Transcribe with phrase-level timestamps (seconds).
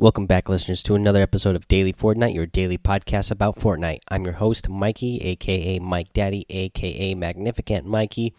[0.00, 3.98] Welcome back, listeners, to another episode of Daily Fortnite, your daily podcast about Fortnite.
[4.08, 8.32] I'm your host, Mikey, aka Mike Daddy, aka Magnificent Mikey.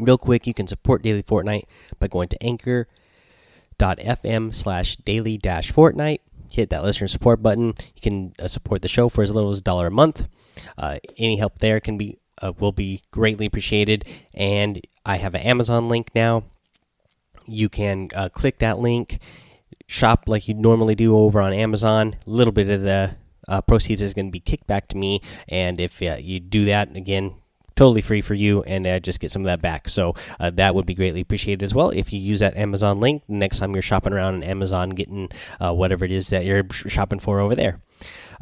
[0.00, 1.62] Real quick, you can support Daily Fortnite
[2.00, 6.18] by going to anchor.fm slash daily dash Fortnite.
[6.50, 7.74] Hit that listener support button.
[7.94, 10.26] You can uh, support the show for as little as a dollar a month.
[10.76, 14.04] Uh, any help there can be uh, will be greatly appreciated.
[14.34, 16.42] And I have an Amazon link now.
[17.46, 19.20] You can uh, click that link
[19.94, 22.16] shop like you normally do over on Amazon.
[22.26, 25.20] A little bit of the uh, proceeds is going to be kicked back to me,
[25.48, 27.36] and if uh, you do that again,
[27.76, 29.88] totally free for you, and uh, just get some of that back.
[29.88, 33.22] So uh, that would be greatly appreciated as well if you use that Amazon link
[33.28, 37.20] next time you're shopping around on Amazon, getting uh, whatever it is that you're shopping
[37.20, 37.80] for over there.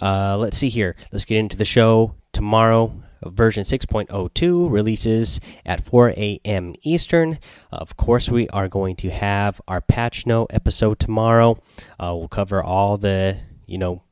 [0.01, 0.97] Uh, let's see here.
[1.13, 2.95] Let's get into the show tomorrow
[3.27, 6.75] version 6.02 releases at 4 a.m.
[6.83, 7.39] Eastern.
[7.71, 11.59] of course, we are going to have our patch note episode tomorrow.
[11.99, 14.03] Uh, we'll cover all the, you know,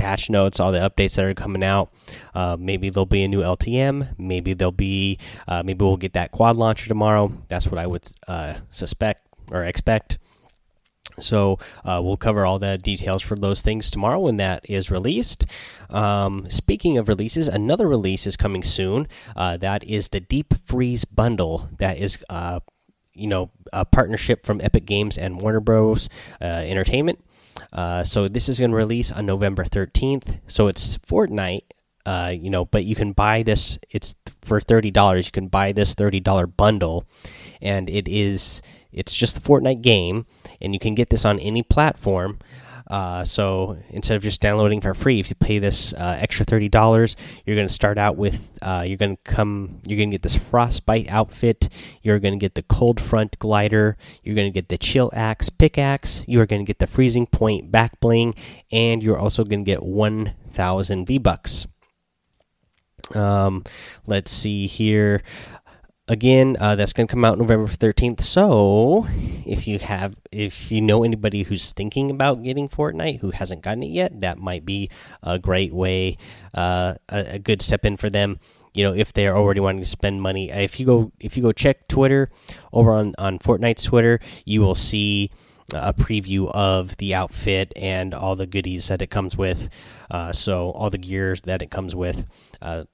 [0.00, 1.92] patch notes, all the updates that are coming out.
[2.34, 4.18] Uh, maybe there'll be a new LTM.
[4.18, 7.32] Maybe there'll be, uh, maybe we'll get that quad launcher tomorrow.
[7.48, 10.18] That's what I would uh, suspect or expect.
[11.20, 15.46] So uh, we'll cover all the details for those things tomorrow when that is released.
[15.88, 19.08] Um, speaking of releases, another release is coming soon.
[19.36, 21.68] Uh, that is the Deep Freeze bundle.
[21.78, 22.60] That is, uh,
[23.14, 26.08] you know, a partnership from Epic Games and Warner Bros.
[26.40, 27.24] Uh, Entertainment.
[27.72, 30.40] Uh, so this is going to release on November 13th.
[30.46, 31.64] So it's Fortnite.
[32.06, 33.78] Uh, you know, but you can buy this.
[33.90, 35.26] It's for thirty dollars.
[35.26, 37.04] You can buy this thirty dollar bundle,
[37.60, 38.62] and it is
[38.92, 40.26] it's just the Fortnite game,
[40.60, 42.38] and you can get this on any platform.
[42.90, 46.68] Uh, so instead of just downloading for free, if you pay this uh, extra thirty
[46.68, 47.14] dollars,
[47.46, 50.22] you're going to start out with uh, you're going to come you're going to get
[50.22, 51.68] this frostbite outfit.
[52.02, 53.96] You're going to get the cold front glider.
[54.24, 56.24] You're going to get the chill axe pickaxe.
[56.26, 58.34] You are going to get the freezing point back bling,
[58.72, 61.68] and you're also going to get one thousand V bucks.
[63.14, 63.64] Um,
[64.06, 65.22] let's see here
[66.10, 69.06] again uh, that's going to come out november 13th so
[69.46, 73.84] if you have if you know anybody who's thinking about getting fortnite who hasn't gotten
[73.84, 74.90] it yet that might be
[75.22, 76.18] a great way
[76.52, 78.40] uh, a, a, good step in for them.
[78.74, 81.52] You know if they're already wanting to spend money if you go if you go
[81.52, 82.28] check twitter
[82.72, 85.30] over on on fortnite's twitter you will see
[85.72, 89.68] a preview of the outfit and all the goodies that it comes with
[90.10, 92.26] uh, so all the gears that it comes with.
[92.60, 92.84] Uh,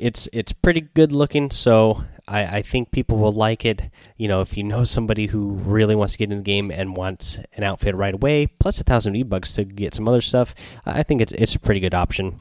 [0.00, 3.90] it's it's pretty good looking so I, I think people will like it.
[4.16, 6.96] You know, if you know somebody who really wants to get in the game and
[6.96, 10.54] wants an outfit right away, plus a thousand V bucks to get some other stuff,
[10.86, 12.40] I think it's it's a pretty good option.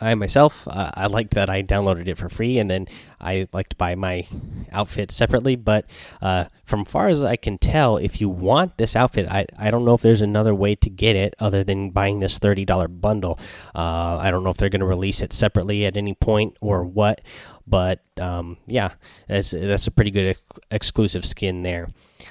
[0.00, 2.86] I myself, uh, I like that I downloaded it for free, and then
[3.20, 4.26] I like to buy my
[4.72, 5.56] outfit separately.
[5.56, 5.86] But
[6.22, 9.84] uh, from far as I can tell, if you want this outfit, I I don't
[9.84, 13.38] know if there's another way to get it other than buying this thirty dollar bundle.
[13.74, 16.84] Uh, I don't know if they're going to release it separately at any point or
[16.84, 17.20] what.
[17.68, 18.92] But um, yeah,
[19.28, 20.40] that's that's a pretty good ex
[20.70, 21.88] exclusive skin there.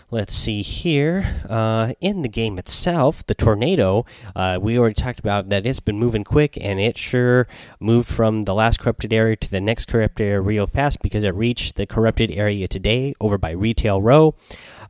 [0.09, 1.41] Let's see here.
[1.49, 4.05] Uh, in the game itself, the tornado,
[4.35, 7.47] uh, we already talked about that it's been moving quick, and it sure
[7.79, 11.35] moved from the last corrupted area to the next corrupted area real fast because it
[11.35, 14.35] reached the corrupted area today over by Retail Row.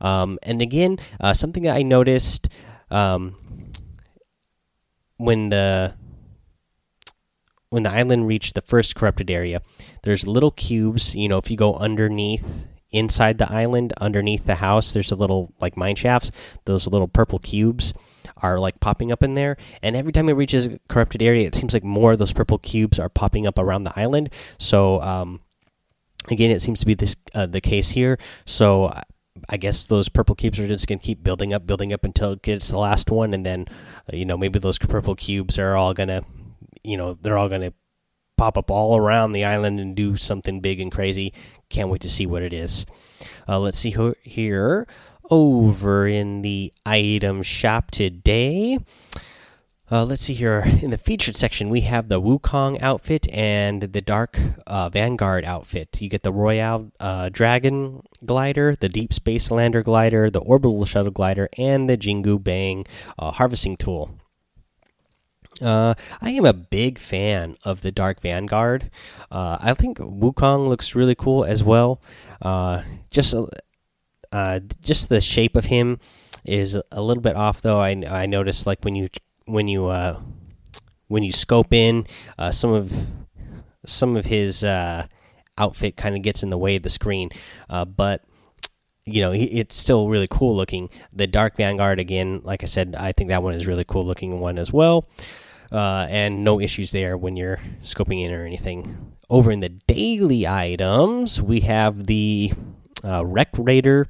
[0.00, 2.48] Um, and again, uh, something I noticed
[2.90, 3.36] um,
[5.16, 5.94] when the
[7.70, 9.62] when the island reached the first corrupted area,
[10.02, 11.14] there's little cubes.
[11.14, 15.52] You know, if you go underneath inside the island, underneath the house, there's a little
[15.60, 16.30] like mine shafts.
[16.64, 17.92] Those little purple cubes
[18.38, 19.56] are like popping up in there.
[19.82, 22.58] And every time it reaches a corrupted area, it seems like more of those purple
[22.58, 24.30] cubes are popping up around the island.
[24.58, 25.40] So, um,
[26.30, 28.18] again, it seems to be this uh, the case here.
[28.46, 28.92] So.
[29.48, 32.32] I guess those purple cubes are just going to keep building up, building up until
[32.32, 33.66] it gets the last one, and then,
[34.12, 36.24] uh, you know, maybe those purple cubes are all going to
[36.88, 37.72] you know they're all going to
[38.36, 41.34] pop up all around the island and do something big and crazy.
[41.68, 42.86] Can't wait to see what it is.
[43.48, 44.86] Uh, let's see who here
[45.30, 48.78] over in the item shop today.
[49.90, 54.00] Uh, let's see here in the featured section we have the Wukong outfit and the
[54.00, 56.00] Dark uh, Vanguard outfit.
[56.00, 61.10] You get the Royal uh, Dragon glider, the Deep Space Lander glider, the Orbital Shuttle
[61.10, 62.86] glider, and the Jingu Bang
[63.18, 64.14] uh, harvesting tool.
[65.60, 68.90] Uh, I am a big fan of the Dark Vanguard.
[69.30, 72.00] Uh, I think Wukong looks really cool as well.
[72.40, 73.34] Uh, just,
[74.32, 75.98] uh, just the shape of him
[76.44, 77.80] is a little bit off, though.
[77.80, 79.08] I I noticed like when you
[79.44, 80.20] when you uh,
[81.08, 82.06] when you scope in
[82.38, 82.92] uh, some of
[83.84, 85.06] some of his uh,
[85.56, 87.30] outfit kind of gets in the way of the screen,
[87.68, 88.22] uh, but
[89.04, 90.88] you know it's still really cool looking.
[91.12, 94.40] The Dark Vanguard again, like I said, I think that one is really cool looking
[94.40, 95.08] one as well.
[95.70, 99.14] Uh, and no issues there when you're scoping in or anything.
[99.28, 102.52] Over in the daily items, we have the
[103.04, 104.08] uh, Wreck Raider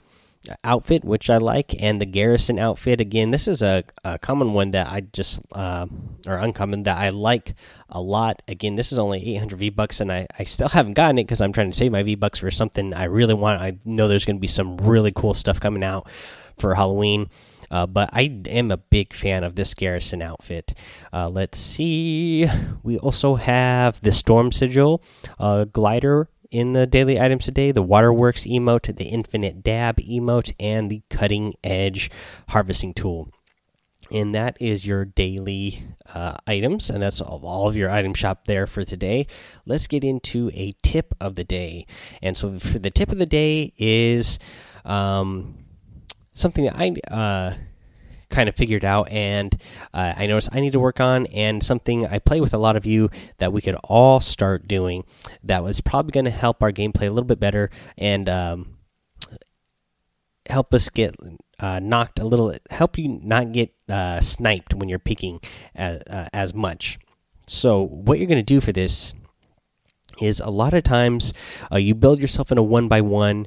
[0.65, 3.01] outfit, which I like, and the Garrison outfit.
[3.01, 5.87] Again, this is a, a common one that I just, uh,
[6.27, 7.55] or uncommon that I like
[7.89, 8.43] a lot.
[8.49, 11.41] Again, this is only 800 V bucks, and I, I still haven't gotten it because
[11.41, 13.61] I'm trying to save my V bucks for something I really want.
[13.61, 16.09] I know there's going to be some really cool stuff coming out
[16.59, 17.29] for Halloween.
[17.71, 20.75] Uh, but I am a big fan of this Garrison outfit.
[21.13, 22.47] Uh, let's see.
[22.83, 25.03] We also have the Storm Sigil
[25.39, 30.91] uh, glider in the daily items today the waterworks emote the infinite dab emote and
[30.91, 32.11] the cutting edge
[32.49, 33.31] harvesting tool
[34.11, 38.47] and that is your daily uh, items and that's all, all, of your item shop
[38.47, 39.27] there for today
[39.67, 41.87] let's get into a tip of the day
[42.23, 44.39] and so for the tip of the day is
[44.85, 45.55] um,
[46.39, 47.55] something that i uh,
[48.31, 49.61] kind of figured out and
[49.95, 52.77] uh, I noticed I need to work on and something I play with a lot
[52.77, 55.05] of you that we could all start doing
[55.45, 58.77] that was probably going to help our gameplay a little bit better and um,
[60.49, 61.17] help us get
[61.61, 65.41] uh, knocked a little help you not get uh, sniped when you're peeking
[65.75, 66.99] as, uh, as much.
[67.47, 69.15] So what you're going to do for this
[70.21, 71.33] is a lot of times
[71.73, 73.47] uh, you build yourself in a one by one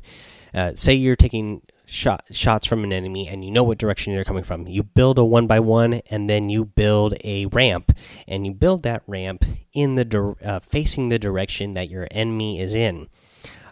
[0.53, 1.61] uh, say you're taking
[1.91, 4.65] shot shots from an enemy and you know what direction they're coming from.
[4.65, 7.91] You build a one by one and then you build a ramp
[8.27, 9.43] and you build that ramp
[9.73, 13.09] in the uh, facing the direction that your enemy is in.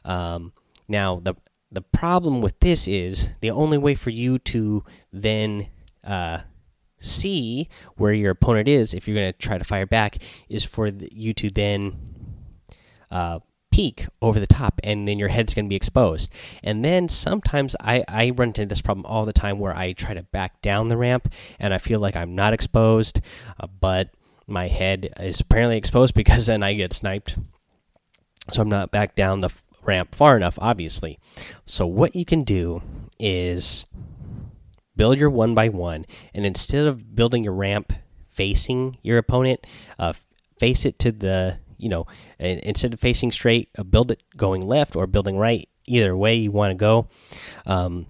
[0.03, 0.51] Um,
[0.87, 1.35] now the
[1.71, 4.83] the problem with this is the only way for you to
[5.13, 5.67] then
[6.03, 6.39] uh,
[6.99, 10.17] see where your opponent is if you're going to try to fire back
[10.49, 11.95] is for you to then
[13.11, 13.39] uh,
[13.79, 16.29] peek over the top and then your head's going to be exposed.
[16.61, 20.13] And then sometimes I, I run into this problem all the time where i try
[20.13, 23.21] to back down the ramp and i feel like i'm not exposed
[23.57, 24.09] uh, but
[24.47, 27.37] my head is apparently exposed because then i get sniped.
[28.51, 29.49] So i'm not back down the
[29.81, 31.17] ramp far enough obviously.
[31.65, 32.83] So what you can do
[33.17, 33.85] is
[34.97, 37.93] build your one by one and instead of building your ramp
[38.27, 39.65] facing your opponent
[39.97, 40.11] uh,
[40.57, 42.05] face it to the you know,
[42.39, 45.67] instead of facing straight, uh, build it going left or building right.
[45.87, 47.07] Either way you want to go.
[47.65, 48.05] Um,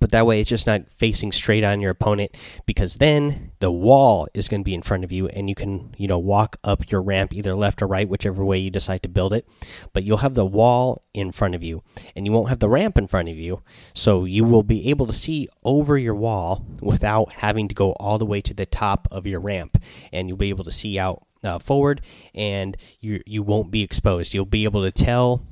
[0.00, 2.34] but that way it's just not facing straight on your opponent
[2.66, 5.94] because then the wall is going to be in front of you and you can
[5.98, 9.08] you know walk up your ramp either left or right whichever way you decide to
[9.08, 9.46] build it
[9.92, 11.82] but you'll have the wall in front of you
[12.16, 13.62] and you won't have the ramp in front of you
[13.94, 18.18] so you will be able to see over your wall without having to go all
[18.18, 19.78] the way to the top of your ramp
[20.12, 22.00] and you'll be able to see out uh, forward,
[22.34, 24.34] and you you won't be exposed.
[24.34, 25.46] You'll be able to tell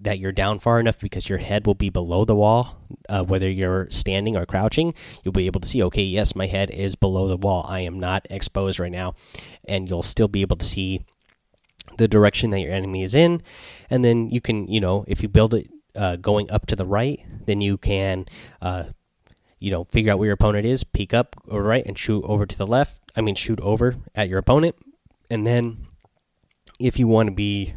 [0.00, 2.78] that you're down far enough because your head will be below the wall,
[3.08, 4.94] uh, whether you're standing or crouching.
[5.22, 7.66] You'll be able to see, okay, yes, my head is below the wall.
[7.68, 9.14] I am not exposed right now,
[9.64, 11.02] and you'll still be able to see
[11.98, 13.42] the direction that your enemy is in,
[13.90, 16.86] and then you can, you know, if you build it uh, going up to the
[16.86, 18.26] right, then you can.
[18.60, 18.84] Uh,
[19.58, 22.58] you know, figure out where your opponent is, peek up right, and shoot over to
[22.58, 23.00] the left.
[23.16, 24.76] I mean, shoot over at your opponent,
[25.30, 25.86] and then
[26.78, 27.74] if you want to be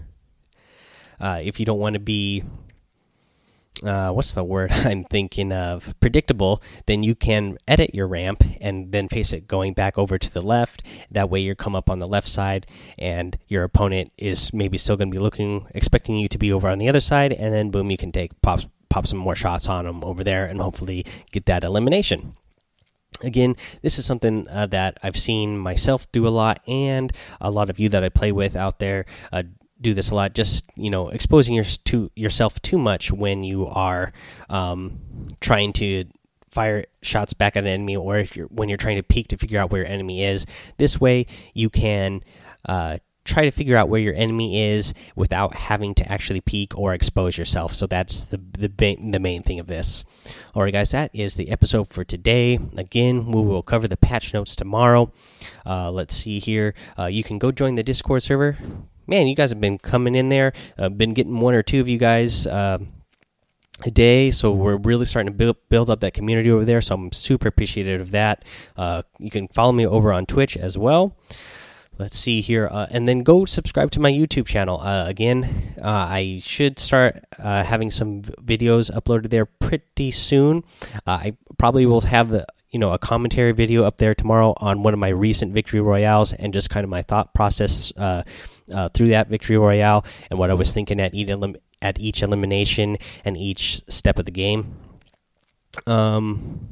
[1.20, 2.44] uh, if you don't want to be
[3.84, 5.96] uh, what's the word I'm thinking of?
[6.00, 10.34] Predictable, then you can edit your ramp and then face it going back over to
[10.34, 10.84] the left.
[11.12, 14.98] That way, you come up on the left side, and your opponent is maybe still
[14.98, 17.72] going to be looking, expecting you to be over on the other side, and then
[17.72, 21.06] boom, you can take pop pop some more shots on them over there, and hopefully
[21.32, 22.36] get that elimination
[23.22, 27.12] again this is something uh, that i've seen myself do a lot and
[27.42, 29.44] a lot of you that i play with out there uh,
[29.82, 30.34] do this a lot.
[30.34, 34.12] Just you know exposing your, to yourself too much when you are
[34.50, 35.00] um,
[35.40, 36.06] trying to
[36.52, 39.38] fire shots back at an enemy or if you're when you're trying to peek to
[39.38, 40.46] figure out where your enemy is.
[40.78, 42.22] This way you can
[42.66, 42.98] uh,
[43.30, 47.38] try to figure out where your enemy is without having to actually peek or expose
[47.38, 47.74] yourself.
[47.74, 50.04] So that's the the, the main thing of this.
[50.54, 52.60] All right, guys, that is the episode for today.
[52.76, 55.12] Again, we will cover the patch notes tomorrow.
[55.66, 56.74] Uh, let's see here.
[56.98, 58.58] Uh, you can go join the Discord server.
[59.08, 60.54] Man, you guys have been coming in there.
[60.78, 62.80] Uh, been getting one or two of you guys uh,
[63.86, 66.96] a day so we're really starting to build, build up that community over there so
[66.96, 68.44] i'm super appreciative of that
[68.76, 71.16] uh, you can follow me over on twitch as well
[72.00, 76.08] let's see here uh, and then go subscribe to my youtube channel uh, again uh,
[76.10, 80.64] i should start uh, having some videos uploaded there pretty soon
[81.06, 84.82] uh, i probably will have the you know a commentary video up there tomorrow on
[84.82, 88.24] one of my recent victory royales and just kind of my thought process uh,
[88.94, 91.30] through that victory royale and what i was thinking at each,
[91.82, 94.76] at each elimination and each step of the game.
[95.86, 96.68] Um,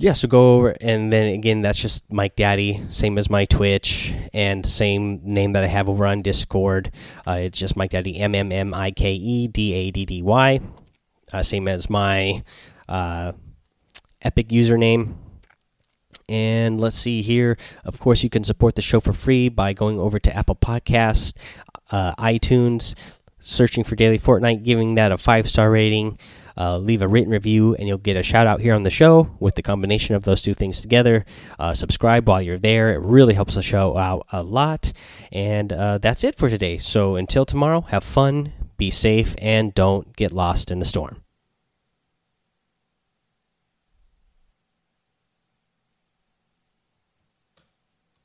[0.00, 4.14] yeah, so go over and then again, that's just Mike Daddy, same as my Twitch
[4.32, 6.92] and same name that I have over on Discord.
[7.26, 10.22] Uh, it's just Mike Daddy, M M M I K E D A D D
[10.22, 10.60] Y,
[11.32, 12.44] uh, same as my
[12.88, 13.32] uh,
[14.22, 15.14] Epic username.
[16.28, 17.58] And let's see here.
[17.84, 21.34] Of course, you can support the show for free by going over to Apple Podcast,
[21.90, 22.94] uh, iTunes,
[23.40, 26.18] searching for Daily Fortnite, giving that a five star rating
[26.58, 29.30] uh, leave a written review, and you'll get a shout out here on the show
[29.38, 31.24] with the combination of those two things together.
[31.58, 34.92] Uh, subscribe while you're there, it really helps the show out a lot.
[35.30, 36.78] And uh, that's it for today.
[36.78, 41.22] So until tomorrow, have fun, be safe, and don't get lost in the storm.